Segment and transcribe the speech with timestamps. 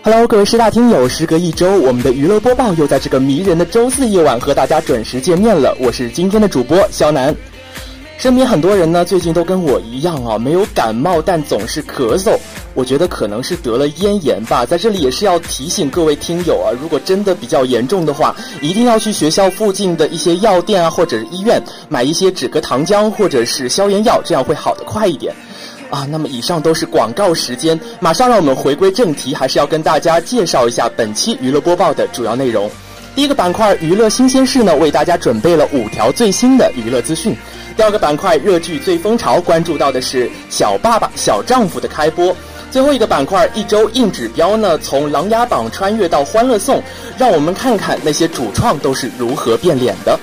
[0.00, 5.76] Hello，各位师大听友，时隔一周，我们的娱乐播报又在这个迷人的周四夜晚和大家准时见面了。
[5.80, 7.34] 我是今天的主播肖楠。
[8.16, 12.38] 身边很多人呢，最近都跟我一样啊，没有感冒，但总是咳嗽。
[12.74, 14.64] 我觉得可能是得了咽炎吧。
[14.64, 25.34] 在这里也是要提醒各位听友啊，如果真的比较严重的话，一定要去学校附近的一些药店啊，或者是医院买一些止咳糖浆或者是消炎药，这样会好得快一点。
[25.90, 32.70] 啊，那么以上都是广告时间，马上让我们回归正题，还是要跟大家介绍一下本期娱乐播报的主要内容。
[33.14, 37.36] 第一个板块娱乐新鲜事呢，为大家准备了五条最新的娱乐资讯。
[37.76, 42.36] 第二个板块热剧最风潮，关注到的是《小爸爸小丈夫》的开播。
[42.70, 46.82] 最后一个板块一周硬指标呢，从琅琊榜穿越到欢乐颂，
[47.16, 50.18] 让我们看看那些主创都是如何变脸的。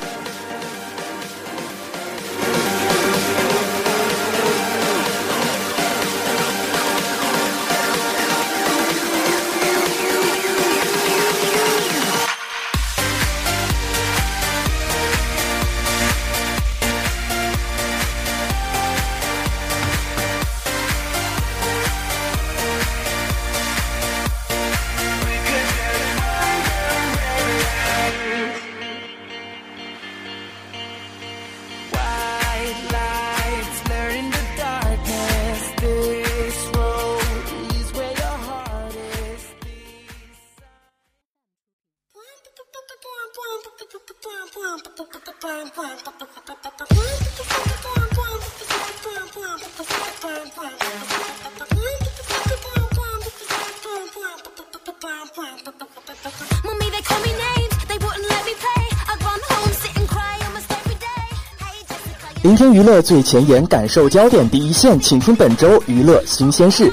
[62.44, 66.92] 聆听娱乐最前沿，感受焦点第一线，请听本周娱乐新鲜事。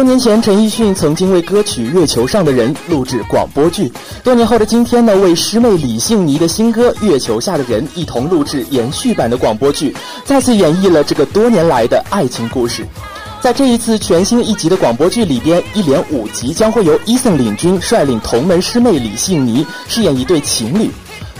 [0.00, 3.92] 多年前，陈奕迅曾经为歌曲《月球上的人》录制广播剧。
[4.24, 9.94] 多年后的今天呢，为师妹李杏妮的新歌《月球下的人》一同录制延续版的广播剧，
[10.24, 12.82] 再次演绎了这个多年来的爱情故事。
[13.42, 20.90] 在这一次全新一集的广播剧里边，一连五集将会由伊森领军，率领同门师妹李杏妮饰演一对情侣。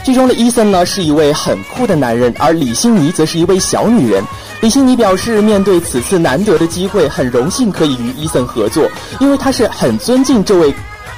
[0.03, 4.23] 剧中的伊森呢是一位很酷的男人，而李杏妮则是一位小女人。
[4.61, 8.87] 李欣妮表示，面对此次难得的机会，很荣幸可以与伊森合作，
[9.19, 10.73] 因为他是很尊敬这位。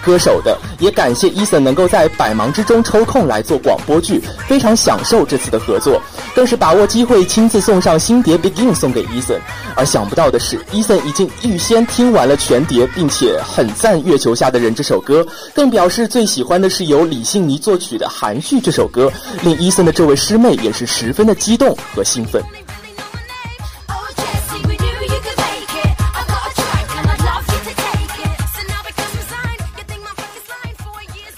[0.05, 5.97] 歌手的也感谢伊森能够在百忙之中抽空来做广播剧，非常享受这次的合作，
[6.35, 9.39] 更是把握机会亲自送上新碟《Begin》送给伊森。
[9.75, 19.09] 而想不到的是，伊森已经预先听完了全碟，并且很赞《月球下的人》这首歌，更表示最喜欢的是由李信妮作曲的《含蓄》这首歌，
[19.41, 22.43] 令伊森的这位师妹也是十分的激动和兴奋。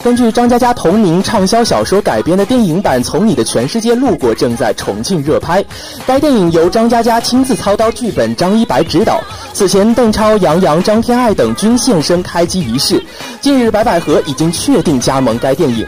[0.05, 5.65] 根据张嘉佳同名畅销小说改编的电影版《从你的全世界路过》正在重庆热拍。
[6.05, 9.19] 该电影由张嘉佳亲自操刀剧本，张一白执导。
[9.51, 13.03] 此前，邓超、杨洋、张天爱等均现身开机仪式。
[13.41, 15.83] 近日，白百合已经确定加盟该电影。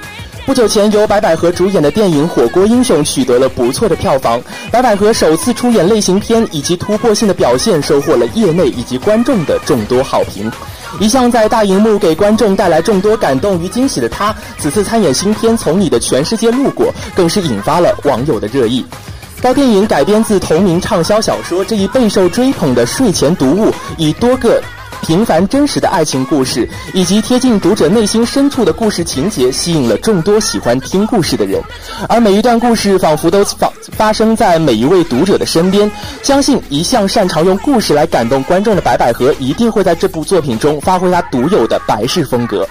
[0.47, 4.41] 不久前，由白百合主演的电影《火锅英雄》取得了不错的票房。
[4.71, 10.51] 白百合首次出演类型片，以及突破性的表现，收获了业内以及观众的众多好评。
[11.00, 18.86] 一向在大荧幕给观众带来众多感动与惊喜的他，此次参演新片《从你的全世界路过》，更是引发了网友的热议。
[19.39, 24.62] 该电影改编自同名畅销小说，这一备受追捧的睡前读物，以多个。
[25.01, 31.61] 平凡真实的爱情故事，以及贴近读者内心深处的故事情节，吸引了众多喜欢听故事的人。
[32.09, 35.89] 而每一段故事仿佛都发发生在每一位读者的身边。
[36.21, 42.67] 相信一向擅长用故事来感动观众的白百合，一定会在这部作品中发挥她独有的白式风格。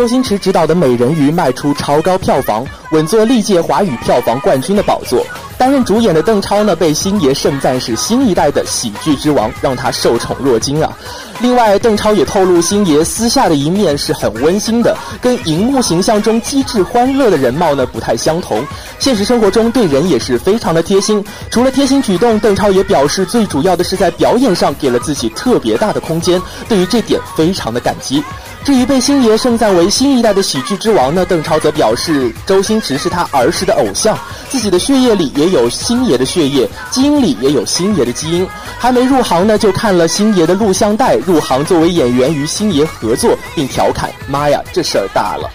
[0.00, 5.22] 周星驰执导的《美人鱼》卖出超高票房，稳坐历届华语票房冠军的宝座。
[5.58, 10.90] 担任主演的邓超呢，被星爷盛赞是新一代的喜剧之王，让他受宠若惊啊。
[11.40, 18.64] 另外，邓超也透露，星爷私下的一面是很温馨的，跟荧幕形象中机智欢乐的人貌呢不太相同。
[18.98, 21.22] 现实生活中对人也是非常的贴心。
[21.50, 28.24] 除了贴心举动，邓超也表示，最主要的是在表演上给了自己特别大的空间，对于这点非常的感激。
[28.62, 34.16] 至于被星爷盛赞为新一代的喜剧之王呢，邓超则表示，周星驰是他儿时的偶像，
[34.50, 38.46] 自己的血液里也有星爷的血液，基因里也有星爷的基因。
[38.78, 45.50] 还没入行呢，就看了星爷的录像带，入行作为演员与星爷合作，并调侃：“妈呀，这事儿大了。”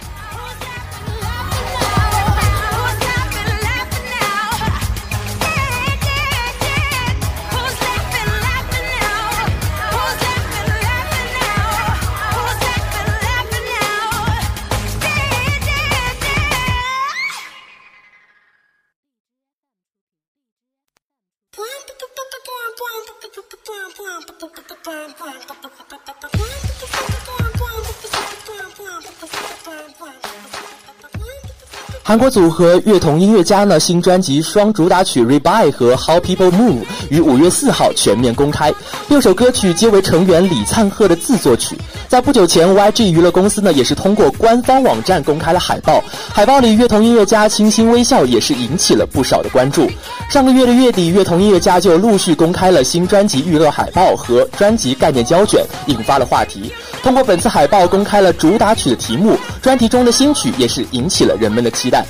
[32.16, 36.80] 韩国组合乐童音乐家呢新专辑双主打曲《Rebuy》和《How People Move》
[37.10, 38.72] 于五月四号全面公开，
[39.10, 41.76] 六首歌曲皆为成员李灿赫的自作曲。
[42.08, 46.02] 在不久前，YG 娱乐公司呢也是通过官方网站公开了海报，
[46.32, 49.86] 海报里乐童音乐家清新微笑，也是引起了不少的关注。
[50.30, 56.72] 上个月的月底，乐童音乐家就陆续公开了新专辑预热海报和专辑概念胶卷，引发了话题。
[57.06, 62.04] 通过本次海报公开了主打曲的题目，专题中的新曲也是引起了人们的期待。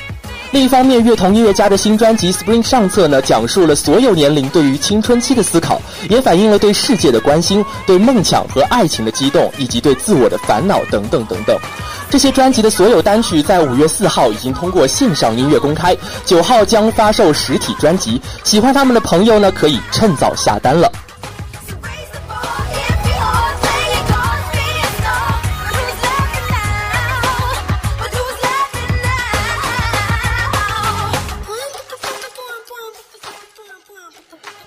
[0.52, 5.78] 另一方面，乐童音乐家的新专辑《Spring》上册呢，讲述了所有年龄对于青春期的思考，
[6.08, 11.54] 也反映了对世界的关心、对梦想和爱情的激动，以及对自我的烦恼等等等等。
[12.08, 15.94] 这些专辑的所有单曲在五月四号已经通过线上音乐公开，
[16.24, 18.18] 九号将发售实体专辑。
[18.44, 20.90] 喜欢他们的朋友呢，可以趁早下单了。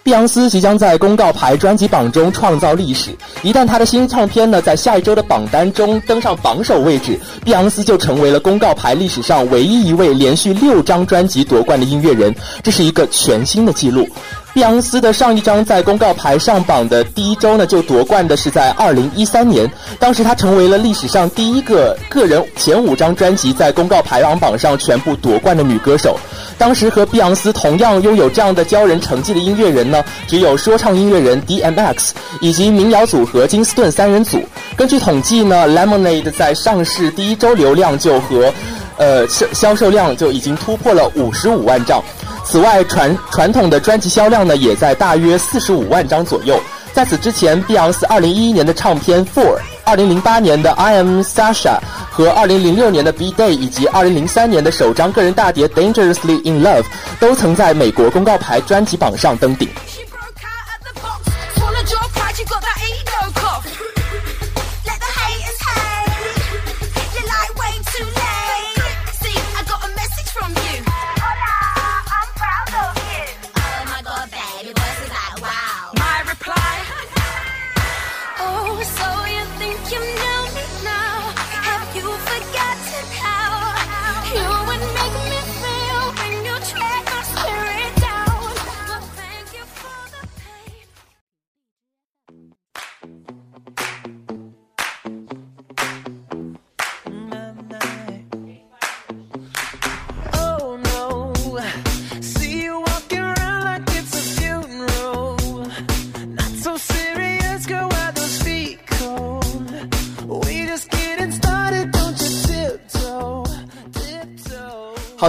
[0.10, 3.16] 碧昂斯即将在公告牌专辑榜中创造历史。
[3.44, 12.34] 一旦他的新唱片呢在下一周的榜单中登上榜首位置，碧昂斯就成为了公告牌历史上唯一一位连续六张专辑夺冠的音乐人，
[12.64, 14.10] 这是一个全新的记录。
[14.52, 19.70] 碧昂斯的上一张在公告牌上榜的第一周呢，就夺冠的是在二零一三年，
[20.00, 26.18] 当时她成为了历史上第一个个人前五张专辑在公告排行榜上全部夺冠的女歌手。
[26.58, 32.10] 当时和碧昂斯同样拥有这样的骄人成绩的音乐人呢，只有说唱音乐人 DMX
[32.42, 34.42] 以及民谣组合金斯顿三人组。
[34.76, 38.52] 根据统计呢，Lemonade 在上市第一周流量就和，
[38.98, 42.04] 呃销销售量就已经突破了五十五万张。
[42.52, 46.60] 此外，传传统的专辑销量呢，也在大约四十五万张左右。
[46.92, 51.78] 在此之前，碧昂斯二零一一年的唱片《Four》，二零零八年的《I Am Sasha》
[52.10, 56.82] 和二零零六年的《B Day》，以及二零零三年的首张个人大碟《Dangerously in Love》，
[57.20, 59.70] 都曾在美国公告牌专辑榜上登顶。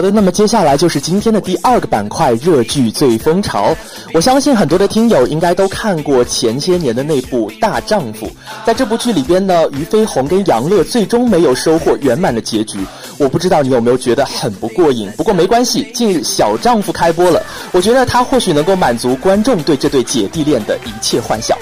[0.00, 3.76] 好的，那么接下来就是今天的第二个板块——热剧最风潮。
[4.14, 8.26] 我相信很多的听友应该都看过前些年的那部《大丈夫》。
[8.64, 12.78] 在这部剧里边呢，俞飞鸿跟杨乐最终没有收获圆满的结局。
[13.18, 15.12] 我不知道你有没有觉得很不过瘾？
[15.18, 21.58] 不过没关系，近日《小丈夫》开播了，我觉得它或许能够满足观众对这对姐弟恋的一切幻想。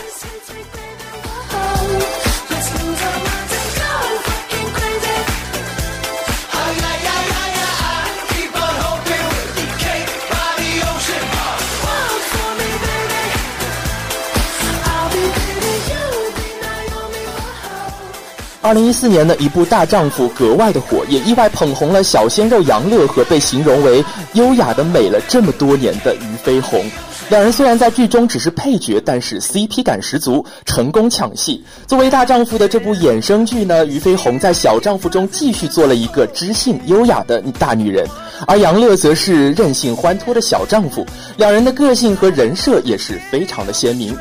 [18.68, 26.84] 二零一四年的一部《大丈夫》格外的火，也意外捧红了小鲜肉杨乐和被形容为优雅的美了这么多年的俞飞鸿。
[27.30, 31.64] 两人虽然在剧中只是配角，但是 CP 感十足，成功抢戏。
[31.86, 38.06] 作为《大丈夫》的这部衍生剧呢，俞飞鸿在《小丈夫》中继续做了一个知性优雅的大女人，
[38.46, 41.06] 而杨乐则是任性欢脱的小丈夫。
[41.38, 44.14] 两人的个性和人设也是非常的鲜明。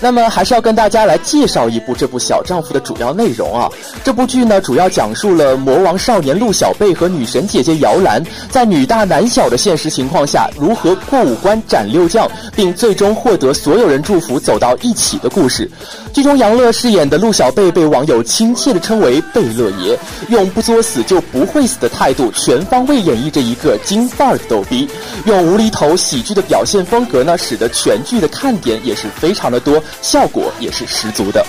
[0.00, 3.70] 那么还是要跟大家来介绍一部这部《小丈夫》的主要内容啊。
[4.02, 12.26] 这部剧呢，主要讲述了魔王少年陆小贝和女神姐姐姚兰在女大男小的现实情况下，如何过五关斩六将，
[12.56, 15.70] 并最终获得所有人祝福，走到一起的故事。
[16.12, 19.96] 剧中杨乐饰演的陆小贝被网友亲切地称为“贝乐爷”，
[20.28, 24.88] 用不作死就不会死的态度，全方位演绎着一个金范儿的逗逼。
[25.26, 29.80] 用无厘头喜剧的表现风格呢，使得全剧的看点也是非常的多。
[30.02, 31.44] 效果也是十足的。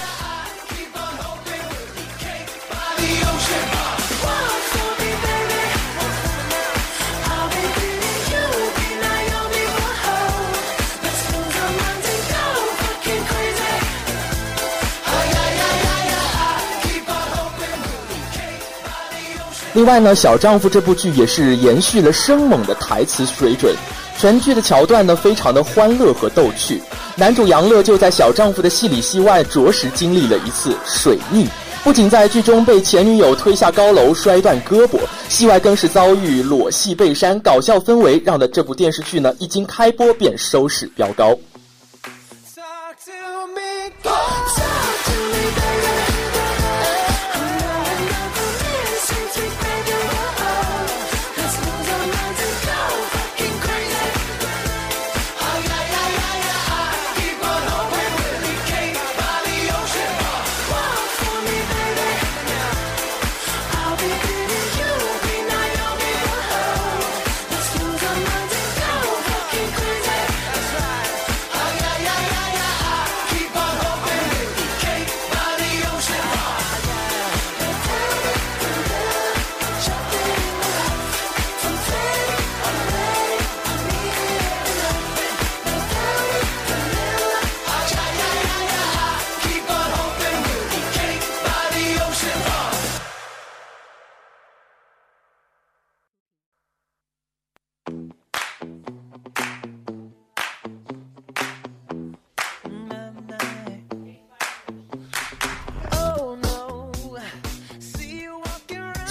[19.74, 23.74] 另外呢，《小丈夫》这部剧也是延续了生猛的台词水准，
[24.22, 26.80] 全剧的桥段呢非常的欢乐和逗趣。
[27.16, 31.48] 男主杨乐就在小丈夫的戏里戏外，着实经历了一次水逆，
[31.84, 41.36] 不仅在剧中被前女友推下高楼摔断胳膊，戏外更是遭遇裸戏被删，搞笑氛围让的这部电视剧呢，一经开播便收视飙高。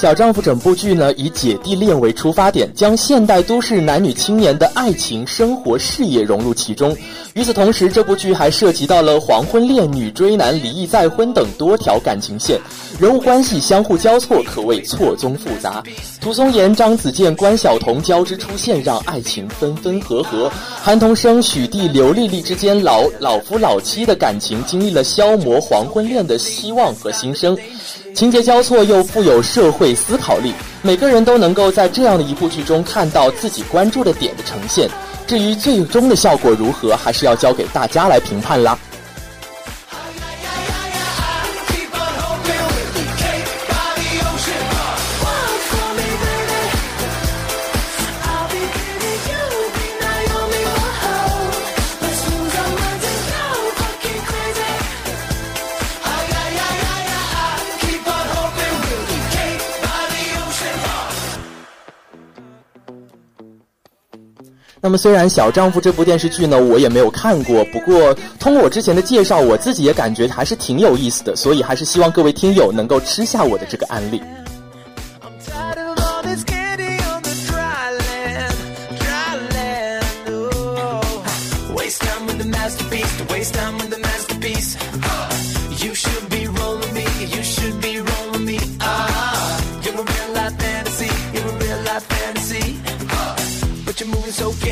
[0.01, 6.97] 小丈夫整部剧呢，以姐弟恋为出发点，将现代都市男女青年的爱情、生活、事业融入其中。
[7.35, 12.59] 与此同时，这部剧还涉及到了黄昏恋、女追男、离异再婚等多条感情线，
[12.99, 15.83] 人物关系相互交错，可谓错综复杂。
[16.19, 20.51] 涂松岩、张子健、关晓彤交织出现，让爱情分分合合。
[20.83, 27.55] 韩童生、许娣、刘丽丽之间老老夫老妻的感情，经历了消磨黄昏恋的希望和新生。
[28.15, 34.89] 情节交错又富有社会思考力，每个人都能够在这样的一部剧中看到自己关注的点的呈现。
[35.27, 38.77] 至于最终的效果如何，还是要交给大家来评判啦。
[64.83, 74.23] 那么，虽然《小丈夫》这部电视剧呢，我也没有看过，不过通过我之前的介绍，我自己也感觉还是挺有意思的，所以还是希望各位听友能够吃下我的这个案例。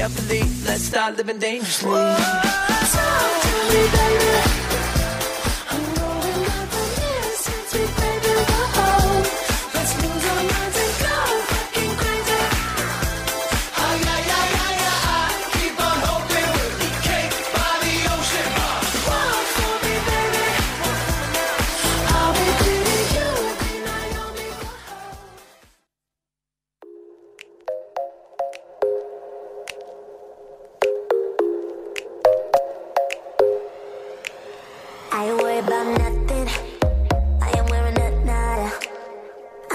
[0.09, 0.41] Carefully.
[0.65, 1.91] Let's start living dangerously.
[1.91, 4.48] Talk to me, baby.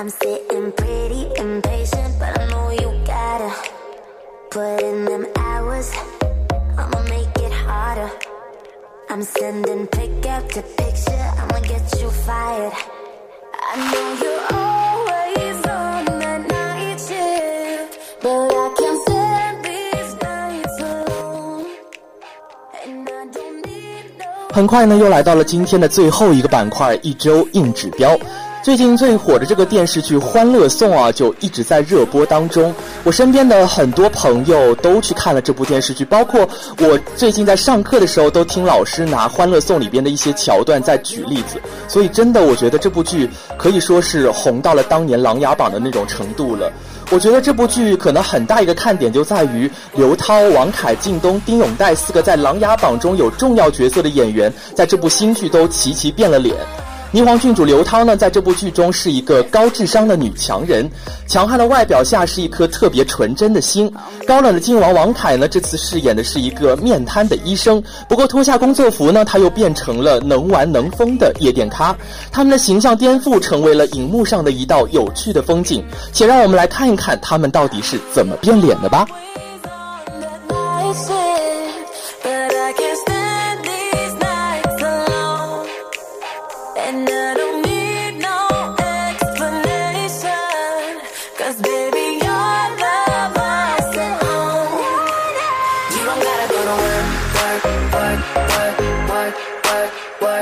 [0.03, 3.53] I'm sitting pretty impatient, but I know you gotta
[4.51, 5.93] put in them hours.
[6.77, 8.11] I'ma make it harder.
[9.09, 12.73] I'm sending pick up to picture, I'ma get you fired.
[13.71, 21.65] I know you're always on that night shift, but I can't stand these nights alone.
[22.85, 24.53] And I don't need no.
[24.53, 28.19] 很快呢，又来到了今天的最后一个板块——一周硬指标。
[28.63, 32.73] 最近最火的这个电视剧《欢乐颂》啊，就一直在热播当中。
[33.03, 41.61] 我身边的很多朋友都去看了这部电视剧，包括我最近在上课的时候都听老师拿《欢乐颂》里边的一些桥段在举例子。
[41.89, 46.71] 所以真的，我觉得这部剧可以说是红到了当年《琅琊榜》的那种程度了。
[47.11, 56.55] 我觉得这部剧可能很大一个看点就在于刘涛、王凯、靳东、丁永岱四个在《琅琊榜》中有重要角色的演员，在这部新剧都齐齐变了脸。
[57.13, 60.89] 霓凰郡主刘涛呢，在这部剧中是一个高智商的女强人，
[61.27, 63.93] 强悍的外表下是一颗特别纯真的心。
[64.25, 71.95] 高冷的靖王王凯呢，这次饰演的是一个面瘫的医生，不过脱下工作服呢，他又变成了能玩能疯的夜店咖。
[72.31, 75.85] 他们的形象颠覆，成为了荧幕上的一道有趣的风景。
[76.11, 79.05] 且让我们来看一看他们到底是怎么变脸的吧。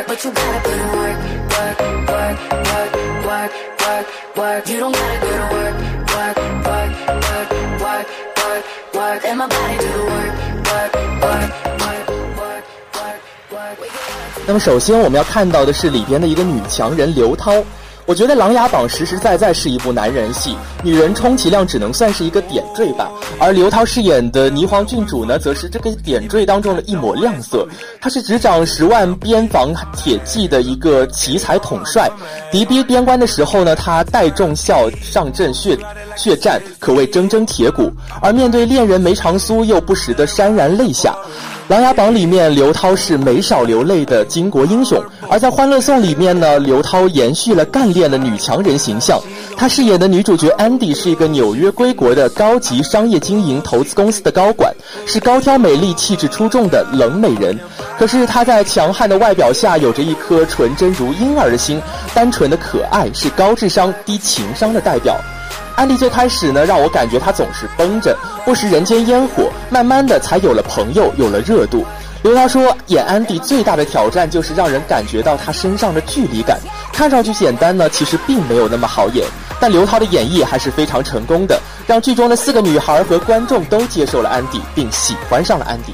[0.01, 1.19] Work, but you gotta put in work,
[1.51, 1.79] work,
[2.09, 2.93] work, work,
[3.25, 4.69] work, work, work.
[4.69, 5.75] You don't gotta go to work,
[6.15, 6.91] work, work,
[7.27, 7.49] work,
[7.81, 9.25] work, work, work.
[9.25, 10.33] And my body do the work,
[10.71, 11.49] work, work,
[11.81, 12.65] work, work,
[12.97, 13.21] work,
[13.51, 13.79] work.
[13.79, 14.43] We can work.
[14.47, 17.63] 那么首先我们要看到的是里边的一个女强人刘涛。
[18.05, 23.09] 我觉得《琅琊榜》实实在在是一部男人戏，女人充其量只能算是一个点缀吧。
[23.39, 27.65] 而刘涛饰演的霓凰郡主呢，则是这个点缀当中的一抹亮色。
[28.01, 32.09] 她是执掌十万边防铁骑的一个奇才统帅，
[32.51, 35.77] 敌逼边关的时候呢，她带众校上阵血
[36.17, 37.91] 血战，可谓铮铮铁骨。
[38.21, 41.15] 而面对恋人梅长苏，又不时的潸然泪下。
[41.71, 49.17] 《琅琊榜》里面，刘涛是没少流泪的巾帼英雄；而在《欢乐颂》里面呢，刘涛延续了干练的女强人形象。
[49.55, 57.57] 她饰演的女主角安迪是一个纽约归国的高级商业经营投资公司的高管，是高挑美丽、气质出众的冷美人。
[57.97, 61.81] 可是她在强悍的外表下，有着一颗纯真如婴儿的心，
[62.13, 65.15] 单纯的可爱，是高智商低情商的代表。
[65.77, 71.85] 安迪最开始呢，让我感觉她总是绷着，不食人间烟火，慢慢的才有了朋友，有了热度。
[72.23, 76.59] 刘涛说，演安迪最大的挑战就是让人感觉到他身上的距离感。
[76.93, 79.25] 看上去简单呢，其实并没有那么好演。
[79.59, 85.93] 但刘涛的演绎还是非常成功的，让剧中的四个女孩和观众都接受了安迪，并喜欢上了安迪。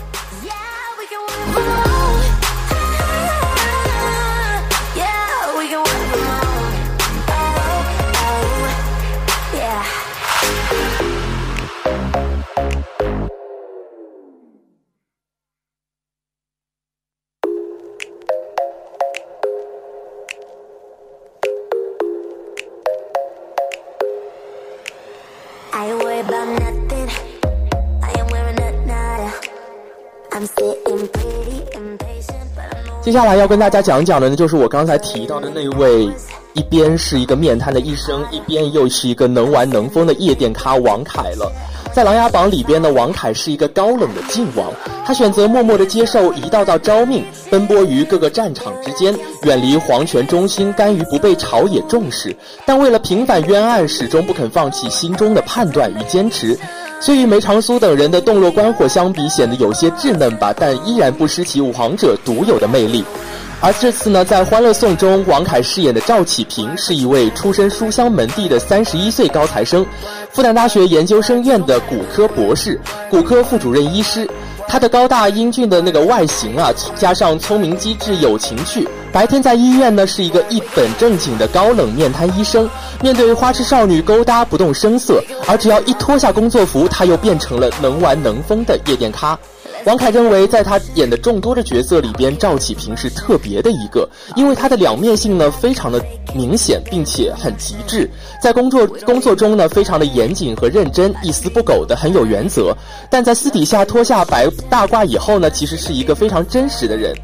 [33.08, 36.10] 接下来要跟大家讲讲的呢，就是我刚才提到的那位，
[36.52, 41.50] 一边是一个面瘫的医生，一边又是一个能玩能疯的夜店咖王凯了。
[41.94, 44.74] 在《琅琊榜》里边呢，王凯是一个高冷的靖王，
[45.06, 52.36] 他选择默默地接受一道道招命，奔波于各个战场之间，远离皇权中心，甘于不被朝野重视。
[52.66, 56.60] 但为了平反冤案，始终不肯放弃心中的判断与坚持。
[57.00, 63.04] 虽与梅长苏等人的洞若观火相比，显得有些稚嫩吧，但依然不失其武皇者独有的魅力。
[63.60, 69.86] 而这次呢，在《欢乐颂》中，王凯饰演的赵启平是一位出身书香门第的三十一岁高材生，
[70.32, 72.80] 复旦大学研究生院的骨科博士、
[73.10, 74.28] 骨科副主任医师。
[74.68, 82.70] 他的高大英俊的那个外形啊，加上聪明机智、有情趣，白天在医院呢是一个一本正经的高冷面瘫医生，
[83.02, 89.36] 面对花痴少女勾搭不动声色，而只要一脱下工作服，他又变成了能玩能疯的夜店咖。
[89.86, 96.00] 王凯认为，在他演的众多的角色里边，赵启平是特别的一个，因为他的两面性呢非常的
[96.36, 98.08] 明显，并且很极致。
[98.40, 102.76] 在工作工作中呢，非常的严谨和认真，一丝不苟的，很有原则。
[103.10, 107.16] 但在私底下脱下白大褂以后呢，其实是一个非常真实的人，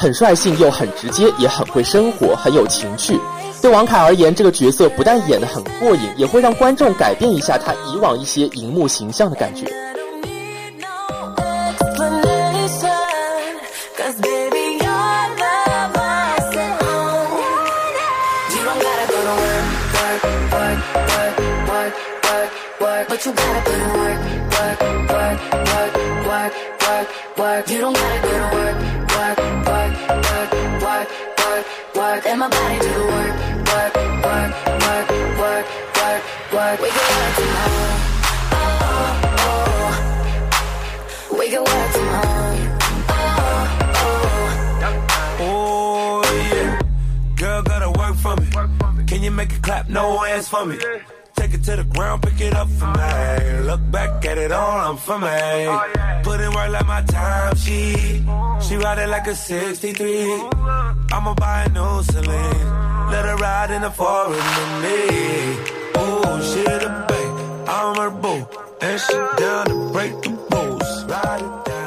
[0.00, 3.20] 很率性又很直接，也很会生活，很有情趣。
[3.60, 9.66] 对王凯而言，这个角色不但演得很过瘾，也会让观众改变一下他以往一些荧幕形象的感觉。
[49.70, 49.88] Clap?
[49.88, 50.76] No hands for me.
[51.38, 53.12] Take it to the ground, pick it up for me.
[53.70, 55.40] Look back at it all, I'm for me.
[56.26, 57.78] Put in work like my time, she
[58.64, 60.26] she ride it like a 63.
[61.14, 62.66] I'ma buy a new Celine.
[63.12, 64.98] Let her ride in the forest with me.
[66.02, 67.26] Oh, she the bay,
[67.76, 68.40] I'm her boo.
[68.82, 70.90] And she down to break the rules.
[71.12, 71.78] Ride it down.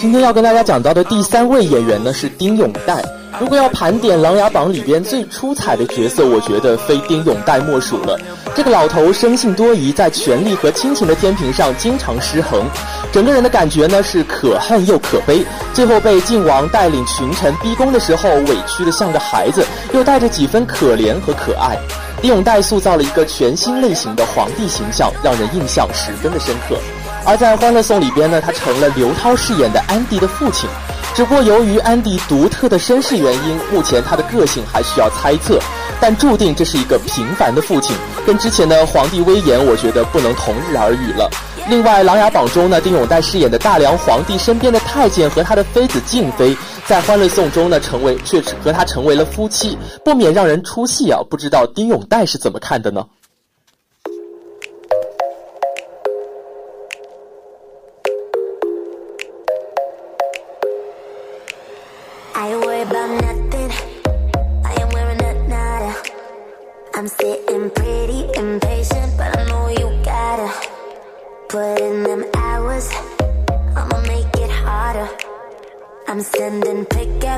[0.00, 3.25] 今天要跟大家讲到的第三位演员呢是丁永岱。
[3.38, 8.18] 如果要盘点《琅琊榜》里边最出彩的角色，我觉得非丁永岱莫属了。
[8.54, 12.64] 这个老头生性多疑，在权力和亲情的天平上经常失衡，
[13.12, 15.44] 整个人的感觉呢是可恨又可悲。
[15.74, 21.76] 最后被晋王带领群臣逼宫的时候，委屈的像个孩子，又带着几分可怜和可爱。
[22.22, 26.78] 丁永岱塑造了一个全新类型的皇帝形象，让人印象十分的深刻。
[27.26, 30.70] 而在《欢乐颂》里边呢，他成了刘涛饰演的安迪的父亲。
[31.16, 35.58] 只不过由于安迪独特的身世原因，目前他的个性还需要猜测。
[35.98, 41.30] 但注定这是一个平凡的父亲，跟之前的皇帝威严，我觉得不能同日而语了。
[41.70, 51.18] 另外，《琅琊榜》中呢，丁永岱饰演的大梁皇帝身边的太监和他的妃子静妃，在《欢乐颂》中呢，成为却和他成为了夫妻，不免让人出戏啊！
[51.30, 53.06] 不知道丁永岱是怎么看的呢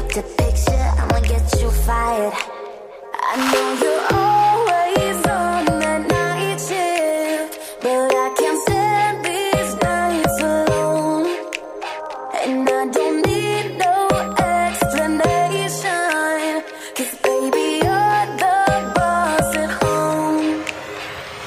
[0.09, 2.33] pick after picture, I'ma get you fired.
[3.15, 11.27] I know you're always on that night shift, but I can't stand these nights alone.
[12.45, 14.09] And I don't need no
[14.57, 15.83] explanation,
[16.97, 18.57] cause baby, you're the
[18.95, 20.49] boss at home.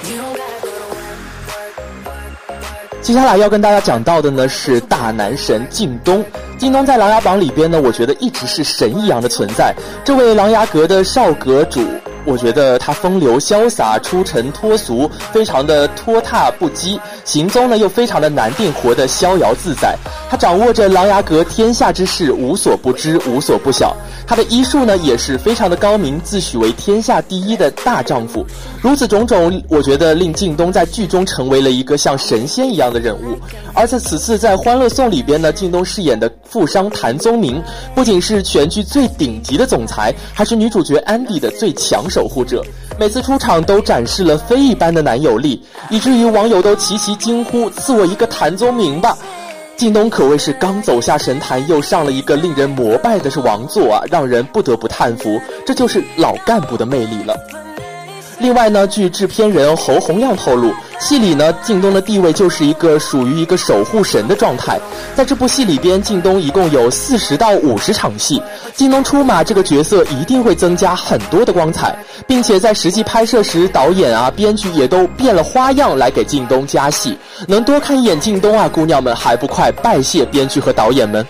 [0.07, 1.19] You don't gotta go to work,
[1.49, 2.31] work, work,
[2.91, 3.01] work.
[3.01, 6.23] 接下来要跟大家讲到的呢是大男神靳东。
[6.61, 9.73] 靳东在《琅琊榜》里边呢，我觉得一直是神一样的存在。
[10.05, 11.81] 这位琅琊阁的少阁主，
[12.23, 19.97] 我觉得他风流潇洒、出尘脱俗，非常的拖沓不羁，行踪呢又非常的难定，活得逍遥自在。
[20.31, 23.93] 他掌握着琅琊阁天下之事，无所不知，无所不晓。
[24.25, 28.45] 他的医术呢也是非常的高明，自诩为天下第一的大丈夫。
[28.81, 33.37] 如此种种，我觉得令靳东在剧中成为了一个像神仙一样的人物。
[33.73, 37.61] 而在此次在《欢乐颂》里边呢，靳东饰演的富商谭宗明，
[37.93, 42.63] 不仅是全剧最顶级的总裁，还是女主角安迪的最强守护者。
[42.97, 49.17] 每次出场都展示了非一般的男友力，以至于网友都齐齐惊呼：“赐我一个谭宗明吧！”
[49.77, 57.35] 靳东可谓是刚走下神坛，又上了一个令人膜拜的是王座啊，让人不得不叹服，这就是老干部的魅力了。
[58.37, 64.79] 另外呢，据制片人侯洪亮透露，戏里呢，靳东的地位就是一个属于一个守护神的状态。
[65.15, 68.39] 在这部戏里边，靳东一共有四十到五十场戏，
[68.75, 77.17] 靳东出马这个角色一定会增加很多的光彩，并且在实际拍摄时，导演啊、编剧也都变了花样来给靳东加戏。
[77.47, 81.25] 能多看一眼靳东啊，姑娘们还不快拜谢编剧和导演们！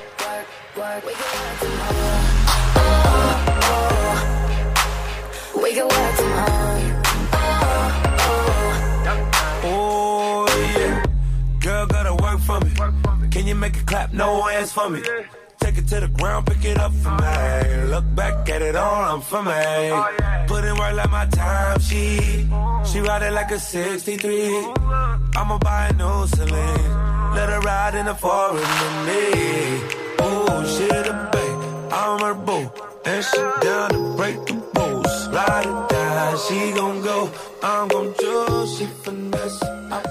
[13.41, 14.13] Can you make it clap?
[14.13, 15.01] No hands for me.
[15.61, 17.85] Take it to the ground, pick it up for me.
[17.89, 19.51] Look back at it all, I'm for me.
[20.45, 22.47] Put in work like my time, she
[22.85, 24.73] she ride it like a 63.
[25.35, 27.33] I'ma buy a new Celine.
[27.33, 29.25] Let her ride in the forest with me.
[30.19, 31.51] Oh, she the bay,
[31.97, 32.69] I'm her boo,
[33.05, 35.29] and she down to break the rules.
[35.29, 37.31] Ride it down, she gon' go,
[37.63, 40.10] I'm gon' choose, she finesse, I.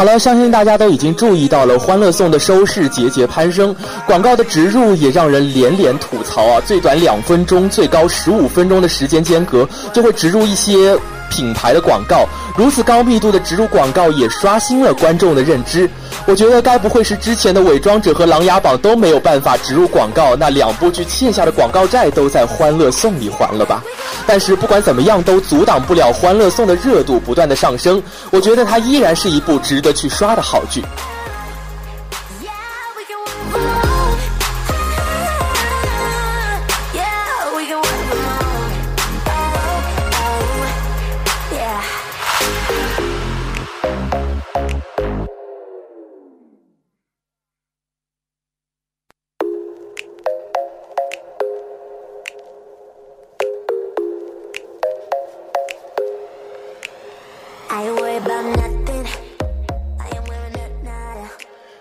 [0.00, 6.58] 好了，相信大家都已经注意到了，《欢乐颂》的收视节节攀升，广告的植入也让人连连吐槽啊！
[6.64, 12.24] 最短两分钟，最高十五分钟的时间间隔，就会植入一些品牌的广告。
[12.56, 15.86] 如此高密度的植入广告，也刷新了观众的认知。
[16.24, 23.84] 我觉得该不会是之前的《伪装者》和《琅琊榜》都没有办法植入广告，那两部剧欠下的广告债都在《欢乐颂》里还了吧？
[24.26, 28.02] 但是不管怎么样，都阻挡不了《欢乐颂》的热度不断的上升。
[28.30, 30.84] 我觉得它依然是一部值得去刷的好剧。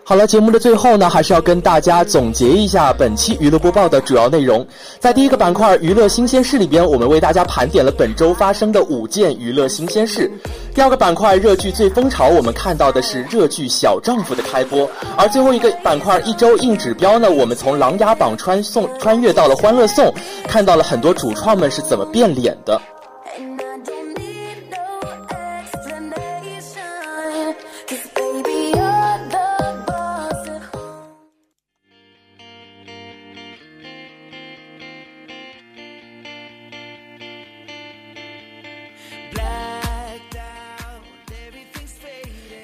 [0.09, 4.65] 好了，节目的最后呢，还是要跟大家总结一下本期娱乐播报的主要内容。
[4.99, 10.27] 在第一个板块娱乐新鲜事里边，我们为大家盘点了本周发生的五件娱乐新鲜事。
[10.73, 14.89] 第二个板块热剧最风潮，我们看到的是热剧《小丈夫》的开播。
[15.15, 20.07] 而最后一个板块一周硬指标呢，我们从《琅琊榜》穿送穿越到了《欢乐颂》，
[20.47, 22.81] 看到了很多主创们是怎么变脸的。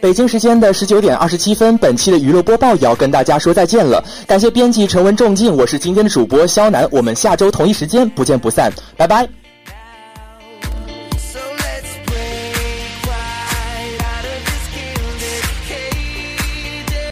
[0.05, 4.05] 北京时间的十九点二十七分，本期的娱乐播报也要跟大家说再见了。
[4.27, 9.44] 感谢编辑陈文仲静，我是今天的主播肖楠，我们下周同一时间不见不散，拜拜。